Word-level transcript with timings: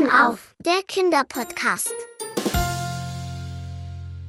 Türchen 0.00 0.10
auf, 0.10 0.54
der 0.58 0.82
Kinderpodcast. 0.86 1.92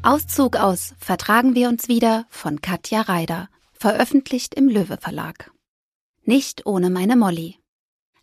Auszug 0.04 0.58
aus 0.58 0.94
Vertragen 1.00 1.56
wir 1.56 1.70
uns 1.70 1.88
wieder 1.88 2.26
von 2.30 2.62
Katja 2.62 3.02
Reider, 3.02 3.48
veröffentlicht 3.72 4.54
im 4.56 4.68
Löwe 4.68 4.98
Verlag. 4.98 5.52
Nicht 6.24 6.66
ohne 6.66 6.90
meine 6.90 7.16
Molly. 7.16 7.58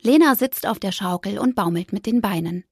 Lena 0.00 0.34
sitzt 0.34 0.66
auf 0.66 0.79
der 0.79 0.92
Schaukel 0.92 1.38
und 1.38 1.54
baumelt 1.54 1.92
mit 1.92 2.04
den 2.04 2.21
Beinen. 2.21 2.64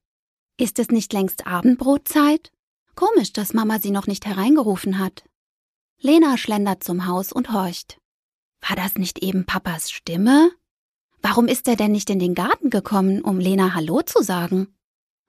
Ist 0.57 0.77
es 0.77 0.89
nicht 0.89 1.11
längst 1.11 1.47
Abendbrotzeit? 1.47 2.51
Komisch, 2.93 3.33
dass 3.33 3.53
Mama 3.53 3.79
sie 3.79 3.91
noch 3.91 4.05
nicht 4.05 4.27
hereingerufen 4.27 4.99
hat. 4.99 5.23
Lena 5.99 6.37
schlendert 6.37 6.83
zum 6.83 7.07
Haus 7.07 7.31
und 7.31 7.51
horcht. 7.51 7.99
War 8.61 8.75
das 8.75 8.95
nicht 8.95 9.23
eben 9.23 9.45
Papas 9.45 9.89
Stimme? 9.89 10.51
Warum 11.21 11.47
ist 11.47 11.67
er 11.67 11.75
denn 11.75 11.91
nicht 11.91 12.09
in 12.09 12.19
den 12.19 12.35
Garten 12.35 12.69
gekommen, 12.69 13.21
um 13.21 13.39
Lena 13.39 13.73
Hallo 13.73 14.01
zu 14.01 14.21
sagen? 14.21 14.67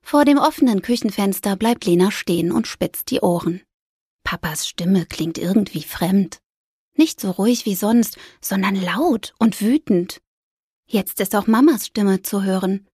Vor 0.02 0.24
dem 0.24 0.38
offenen 0.38 0.82
Küchenfenster 0.82 1.56
bleibt 1.56 1.84
Lena 1.84 2.10
stehen 2.10 2.52
und 2.52 2.66
spitzt 2.66 3.10
die 3.10 3.20
Ohren. 3.20 3.62
Papas 4.24 4.68
Stimme 4.68 5.06
klingt 5.06 5.38
irgendwie 5.38 5.82
fremd. 5.82 6.38
Nicht 6.96 7.20
so 7.20 7.30
ruhig 7.30 7.64
wie 7.64 7.74
sonst, 7.74 8.18
sondern 8.40 8.74
laut 8.74 9.32
und 9.38 9.60
wütend. 9.60 10.20
Jetzt 10.86 11.20
ist 11.20 11.34
auch 11.36 11.46
Mamas 11.46 11.86
Stimme 11.86 12.22
zu 12.22 12.42
hören. 12.42 12.86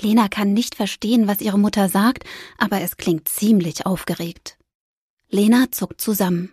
Lena 0.00 0.28
kann 0.28 0.52
nicht 0.52 0.74
verstehen, 0.74 1.28
was 1.28 1.40
ihre 1.40 1.58
Mutter 1.58 1.88
sagt, 1.88 2.24
aber 2.56 2.80
es 2.80 2.96
klingt 2.96 3.28
ziemlich 3.28 3.84
aufgeregt. 3.84 4.58
Lena 5.28 5.70
zuckt 5.70 6.00
zusammen. 6.00 6.52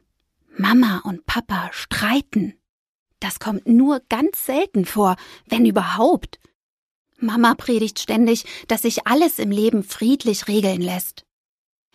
Mama 0.57 0.99
und 1.05 1.25
Papa 1.25 1.69
streiten. 1.71 2.58
Das 3.19 3.39
kommt 3.39 3.67
nur 3.67 4.01
ganz 4.09 4.45
selten 4.45 4.85
vor, 4.85 5.15
wenn 5.45 5.65
überhaupt. 5.65 6.39
Mama 7.17 7.53
predigt 7.55 7.99
ständig, 7.99 8.45
dass 8.67 8.83
sich 8.83 9.05
alles 9.07 9.39
im 9.39 9.51
Leben 9.51 9.83
friedlich 9.83 10.47
regeln 10.47 10.81
lässt. 10.81 11.25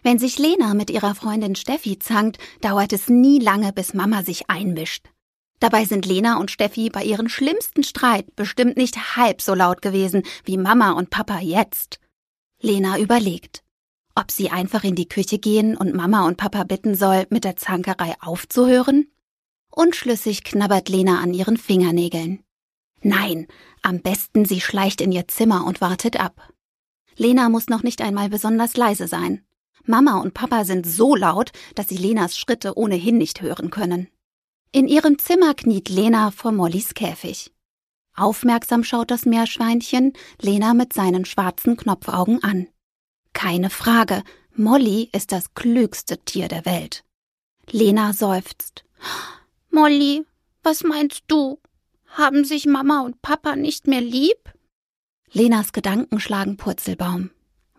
Wenn 0.02 0.18
sich 0.18 0.38
Lena 0.38 0.74
mit 0.74 0.90
ihrer 0.90 1.14
Freundin 1.14 1.54
Steffi 1.54 1.98
zankt, 1.98 2.38
dauert 2.60 2.92
es 2.92 3.08
nie 3.08 3.38
lange, 3.38 3.72
bis 3.72 3.94
Mama 3.94 4.22
sich 4.22 4.50
einmischt. 4.50 5.06
Dabei 5.60 5.86
sind 5.86 6.04
Lena 6.04 6.38
und 6.38 6.50
Steffi 6.50 6.90
bei 6.90 7.02
ihren 7.02 7.30
schlimmsten 7.30 7.84
Streit 7.84 8.36
bestimmt 8.36 8.76
nicht 8.76 9.16
halb 9.16 9.40
so 9.40 9.54
laut 9.54 9.80
gewesen 9.80 10.22
wie 10.44 10.58
Mama 10.58 10.92
und 10.92 11.08
Papa 11.08 11.38
jetzt. 11.38 12.00
Lena 12.60 12.98
überlegt, 12.98 13.62
ob 14.14 14.30
sie 14.30 14.50
einfach 14.50 14.84
in 14.84 14.94
die 14.94 15.08
Küche 15.08 15.38
gehen 15.38 15.74
und 15.74 15.94
Mama 15.94 16.26
und 16.26 16.36
Papa 16.36 16.64
bitten 16.64 16.94
soll, 16.94 17.26
mit 17.30 17.44
der 17.44 17.56
Zankerei 17.56 18.14
aufzuhören? 18.20 19.06
Unschlüssig 19.74 20.44
knabbert 20.44 20.88
Lena 20.88 21.20
an 21.20 21.34
ihren 21.34 21.56
Fingernägeln. 21.56 22.44
Nein, 23.02 23.48
am 23.82 24.00
besten 24.00 24.44
sie 24.44 24.60
schleicht 24.60 25.00
in 25.00 25.10
ihr 25.10 25.26
Zimmer 25.26 25.66
und 25.66 25.80
wartet 25.80 26.18
ab. 26.18 26.48
Lena 27.16 27.48
muss 27.48 27.68
noch 27.68 27.82
nicht 27.82 28.00
einmal 28.00 28.28
besonders 28.28 28.76
leise 28.76 29.08
sein. 29.08 29.44
Mama 29.84 30.20
und 30.20 30.32
Papa 30.32 30.64
sind 30.64 30.86
so 30.86 31.16
laut, 31.16 31.50
dass 31.74 31.88
sie 31.88 31.96
Lenas 31.96 32.38
Schritte 32.38 32.78
ohnehin 32.78 33.18
nicht 33.18 33.40
hören 33.40 33.70
können. 33.70 34.08
In 34.70 34.88
ihrem 34.88 35.18
Zimmer 35.18 35.54
kniet 35.54 35.88
Lena 35.88 36.30
vor 36.30 36.52
Mollys 36.52 36.94
Käfig. 36.94 37.52
Aufmerksam 38.16 38.84
schaut 38.84 39.10
das 39.10 39.26
Meerschweinchen 39.26 40.12
Lena 40.40 40.72
mit 40.72 40.92
seinen 40.92 41.24
schwarzen 41.24 41.76
Knopfaugen 41.76 42.42
an. 42.44 42.68
Keine 43.32 43.70
Frage, 43.70 44.22
Molly 44.54 45.10
ist 45.12 45.32
das 45.32 45.52
klügste 45.54 46.18
Tier 46.18 46.46
der 46.46 46.64
Welt. 46.64 47.04
Lena 47.70 48.12
seufzt. 48.12 48.84
Molly, 49.74 50.24
was 50.62 50.84
meinst 50.84 51.24
du? 51.26 51.58
Haben 52.06 52.44
sich 52.44 52.64
Mama 52.64 53.00
und 53.00 53.22
Papa 53.22 53.56
nicht 53.56 53.88
mehr 53.88 54.00
lieb? 54.00 54.52
Lenas 55.32 55.72
Gedanken 55.72 56.20
schlagen 56.20 56.56
Purzelbaum. 56.56 57.30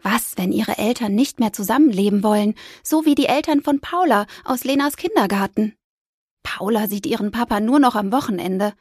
Was, 0.02 0.38
wenn 0.38 0.52
ihre 0.52 0.78
Eltern 0.78 1.16
nicht 1.16 1.40
mehr 1.40 1.54
zusammenleben 1.54 2.22
wollen, 2.22 2.56
so 2.84 3.06
wie 3.06 3.16
die 3.16 3.28
Eltern 3.28 3.62
von 3.62 3.80
Paula 3.80 4.26
aus 4.44 4.66
Lenas 4.66 4.98
Kindergarten? 4.98 5.74
Paula 6.44 6.90
sieht 6.90 7.06
ihren 7.06 7.32
Papa 7.32 7.62
nur 7.62 7.80
noch 7.80 7.96
am 7.96 8.12
Wochenende. 8.12 8.74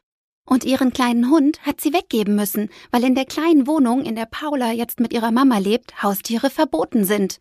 Und 0.44 0.64
ihren 0.64 0.92
kleinen 0.92 1.30
Hund 1.30 1.64
hat 1.64 1.80
sie 1.80 1.92
weggeben 1.92 2.34
müssen, 2.34 2.68
weil 2.90 3.04
in 3.04 3.14
der 3.14 3.26
kleinen 3.26 3.68
Wohnung, 3.68 4.04
in 4.04 4.16
der 4.16 4.26
Paula 4.26 4.72
jetzt 4.72 4.98
mit 4.98 5.12
ihrer 5.12 5.30
Mama 5.30 5.58
lebt, 5.58 6.02
Haustiere 6.02 6.50
verboten 6.50 7.04
sind. 7.04 7.40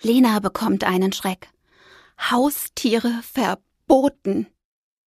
Lena 0.00 0.38
bekommt 0.38 0.84
einen 0.84 1.12
Schreck. 1.12 1.50
Haustiere 2.18 3.20
verboten. 3.22 4.46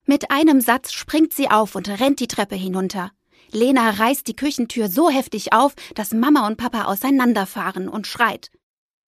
Mit 0.05 0.31
einem 0.31 0.61
Satz 0.61 0.93
springt 0.93 1.33
sie 1.33 1.49
auf 1.49 1.75
und 1.75 1.89
rennt 1.89 2.19
die 2.19 2.27
Treppe 2.27 2.55
hinunter. 2.55 3.11
Lena 3.51 3.89
reißt 3.89 4.27
die 4.27 4.35
Küchentür 4.35 4.89
so 4.89 5.09
heftig 5.09 5.53
auf, 5.53 5.75
dass 5.95 6.13
Mama 6.13 6.45
und 6.47 6.57
Papa 6.57 6.85
auseinanderfahren 6.85 7.89
und 7.89 8.07
schreit. 8.07 8.51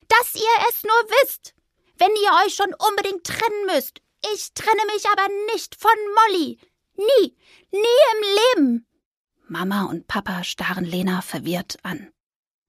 Dass 0.08 0.36
ihr 0.36 0.70
es 0.70 0.84
nur 0.84 0.92
wisst! 1.22 1.54
Wenn 1.98 2.12
ihr 2.12 2.46
euch 2.46 2.56
schon 2.56 2.74
unbedingt 2.90 3.24
trennen 3.24 3.66
müsst! 3.74 4.02
Ich 4.34 4.54
trenne 4.54 4.82
mich 4.94 5.06
aber 5.12 5.28
nicht 5.54 5.76
von 5.76 5.92
Molly! 6.16 6.60
Nie! 6.96 7.36
Nie 7.72 8.00
im 8.14 8.64
Leben! 8.64 8.88
Mama 9.48 9.84
und 9.86 10.08
Papa 10.08 10.44
starren 10.44 10.86
Lena 10.86 11.22
verwirrt 11.22 11.78
an. 11.84 12.10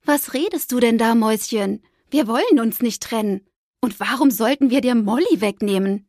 Was 0.05 0.35
redest 0.35 0.73
du 0.73 0.81
denn 0.81 0.99
da, 0.99 1.15
Mäuschen? 1.15 1.83
Wir 2.11 2.27
wollen 2.27 2.61
uns 2.61 2.81
nicht 2.81 3.03
trennen. 3.03 3.47
Und 3.81 4.01
warum 4.01 4.31
sollten 4.31 4.71
wir 4.71 4.81
dir 4.81 4.95
Molly 4.95 5.41
wegnehmen? 5.41 6.08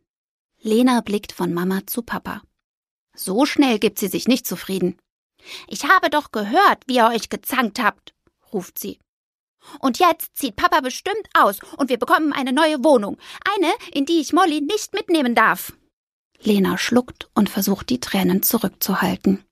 Lena 0.61 1.01
blickt 1.01 1.31
von 1.31 1.53
Mama 1.53 1.81
zu 1.87 2.01
Papa. 2.01 2.41
So 3.15 3.45
schnell 3.45 3.79
gibt 3.79 3.97
sie 3.97 4.07
sich 4.07 4.27
nicht 4.27 4.45
zufrieden. 4.45 4.97
Ich 5.67 5.85
habe 5.85 6.09
doch 6.09 6.31
gehört, 6.31 6.83
wie 6.85 6.97
ihr 6.97 7.07
euch 7.07 7.29
gezankt 7.29 7.81
habt, 7.81 8.13
ruft 8.51 8.77
sie. 8.77 8.99
Und 9.79 9.99
jetzt 9.99 10.37
zieht 10.37 10.55
Papa 10.55 10.81
bestimmt 10.81 11.27
aus 11.33 11.59
und 11.77 11.89
wir 11.89 11.97
bekommen 11.97 12.33
eine 12.33 12.53
neue 12.53 12.83
Wohnung. 12.83 13.17
Eine, 13.55 13.71
in 13.91 14.05
die 14.05 14.19
ich 14.19 14.33
Molly 14.33 14.61
nicht 14.61 14.93
mitnehmen 14.93 15.35
darf. 15.35 15.73
Lena 16.41 16.77
schluckt 16.77 17.29
und 17.33 17.49
versucht 17.49 17.89
die 17.89 17.99
Tränen 17.99 18.43
zurückzuhalten. 18.43 19.43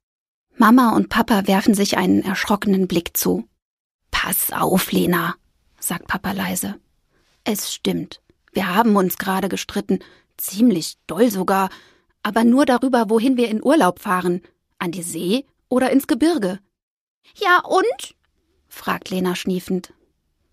Mama 0.55 0.95
und 0.95 1.09
Papa 1.09 1.47
werfen 1.47 1.73
sich 1.73 1.97
einen 1.97 2.23
erschrockenen 2.23 2.87
Blick 2.87 3.15
zu. 3.15 3.47
Pass 4.11 4.51
auf, 4.51 4.91
Lena, 4.91 5.35
sagt 5.79 6.07
Papa 6.07 6.31
leise. 6.31 6.79
Es 7.43 7.73
stimmt. 7.73 8.21
Wir 8.51 8.73
haben 8.73 8.95
uns 8.95 9.17
gerade 9.17 9.49
gestritten, 9.49 9.99
Ziemlich 10.37 10.97
doll 11.07 11.29
sogar, 11.31 11.69
aber 12.23 12.43
nur 12.43 12.65
darüber, 12.65 13.09
wohin 13.09 13.37
wir 13.37 13.49
in 13.49 13.63
Urlaub 13.63 13.99
fahren. 13.99 14.41
An 14.79 14.91
die 14.91 15.03
See 15.03 15.45
oder 15.69 15.91
ins 15.91 16.07
Gebirge. 16.07 16.59
Ja 17.35 17.61
und? 17.65 18.15
fragt 18.67 19.09
Lena 19.09 19.35
schniefend. 19.35 19.93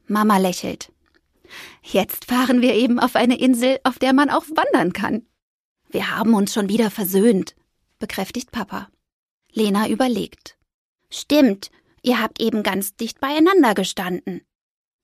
Mama 0.06 0.38
lächelt. 0.38 0.92
Jetzt 1.82 2.26
fahren 2.26 2.62
wir 2.62 2.74
eben 2.74 2.98
auf 2.98 3.16
eine 3.16 3.38
Insel, 3.38 3.78
auf 3.84 3.98
der 3.98 4.12
man 4.12 4.30
auch 4.30 4.44
wandern 4.54 4.92
kann. 4.92 5.26
Wir 5.88 6.16
haben 6.16 6.34
uns 6.34 6.52
schon 6.52 6.68
wieder 6.68 6.90
versöhnt, 6.90 7.54
bekräftigt 7.98 8.50
Papa. 8.50 8.88
Lena 9.52 9.88
überlegt. 9.88 10.58
Stimmt, 11.10 11.70
ihr 12.02 12.20
habt 12.20 12.40
eben 12.40 12.62
ganz 12.62 12.96
dicht 12.96 13.20
beieinander 13.20 13.74
gestanden. 13.74 14.42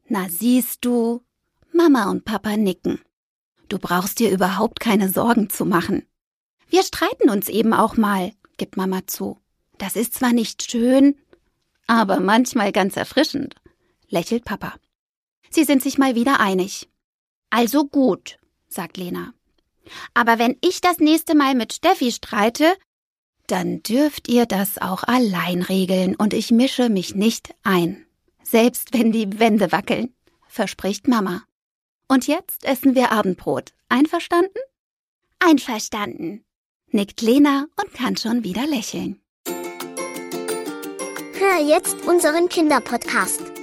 Na 0.09 0.29
siehst 0.29 0.85
du. 0.85 1.23
Mama 1.73 2.11
und 2.11 2.25
Papa 2.25 2.57
nicken. 2.57 3.01
Du 3.71 3.79
brauchst 3.79 4.19
dir 4.19 4.31
überhaupt 4.31 4.81
keine 4.81 5.09
Sorgen 5.09 5.49
zu 5.49 5.65
machen. 5.65 6.05
Wir 6.69 6.83
streiten 6.83 7.31
uns 7.31 7.49
eben 7.49 7.73
auch 7.73 7.97
mal, 7.97 8.33
gibt 8.59 8.77
Mama 8.77 9.07
zu. 9.07 9.39
Das 9.79 9.97
ist 9.97 10.13
zwar 10.15 10.33
nicht 10.33 10.71
schön, 10.71 11.17
aber 11.87 12.21
manchmal 12.21 12.73
ganz 12.73 12.97
erfrischend, 12.97 13.55
lächelt 14.09 14.45
Papa. 14.45 14.75
Sie 15.51 15.65
sind 15.65 15.83
sich 15.83 15.99
mal 15.99 16.17
wieder 16.17 16.41
einig. 16.41 16.89
Also 17.49 17.87
gut, 17.87 18.39
sagt 18.69 18.97
Lena. 18.97 19.33
Aber 20.15 20.39
wenn 20.39 20.57
ich 20.61 20.81
das 20.81 20.99
nächste 20.99 21.37
Mal 21.37 21.55
mit 21.55 21.73
Steffi 21.73 22.11
streite, 22.11 22.75
dann 23.47 23.83
dürft 23.83 24.29
ihr 24.29 24.47
das 24.47 24.79
auch 24.79 25.05
allein 25.05 25.63
regeln 25.63 26.17
und 26.17 26.35
ich 26.35 26.51
mische 26.51 26.89
mich 26.89 27.15
nicht 27.15 27.55
ein. 27.63 28.05
Selbst 28.43 28.93
wenn 28.95 29.13
die 29.13 29.39
Wände 29.39 29.71
wackeln, 29.71 30.13
verspricht 30.49 31.07
Mama. 31.07 31.43
Und 32.10 32.27
jetzt 32.27 32.65
essen 32.65 32.97
wir 32.97 33.12
Abendbrot. 33.12 33.72
Einverstanden? 33.89 34.59
Einverstanden, 35.39 36.45
nickt 36.89 37.22
Lena 37.22 37.68
und 37.80 37.95
kann 37.95 38.16
schon 38.16 38.42
wieder 38.42 38.66
lächeln. 38.66 39.22
Hör 41.39 41.65
jetzt 41.65 42.04
unseren 42.09 42.48
Kinderpodcast. 42.48 43.59